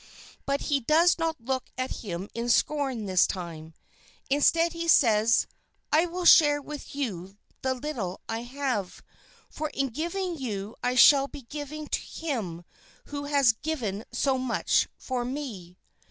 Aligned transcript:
But 0.47 0.61
he 0.61 0.79
does 0.79 1.19
not 1.19 1.39
look 1.45 1.69
at 1.77 1.97
him 1.97 2.27
in 2.33 2.49
scorn 2.49 3.05
this 3.05 3.27
time. 3.27 3.75
Instead, 4.31 4.73
he 4.73 4.87
says, 4.87 5.45
"I 5.91 6.07
will 6.07 6.25
share 6.25 6.59
with 6.59 6.95
you 6.95 7.37
the 7.61 7.75
little 7.75 8.19
that 8.27 8.33
I 8.37 8.41
have, 8.41 9.03
for 9.51 9.69
in 9.69 9.89
giving 9.89 10.37
to 10.37 10.41
you 10.41 10.75
I 10.81 10.95
shall 10.95 11.27
be 11.27 11.43
giving 11.43 11.85
to 11.89 12.01
Him 12.01 12.63
who 13.09 13.25
has 13.25 13.53
given 13.53 14.03
so 14.11 14.39
much 14.39 14.87
for 14.97 15.23
me." 15.23 15.77